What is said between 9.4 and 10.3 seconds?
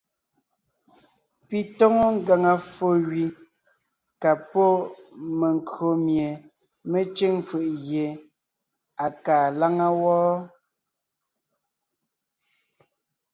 láŋa wɔ́.